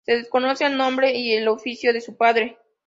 Se 0.07 0.15
desconoce 0.17 0.65
el 0.65 0.77
nombre 0.77 1.15
y 1.15 1.31
el 1.33 1.47
oficio 1.47 1.93
de 1.93 2.01
su 2.01 2.17
padre. 2.17 2.57